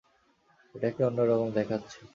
[0.75, 1.99] এটাকে অন্যরকম দেখাচ্ছে।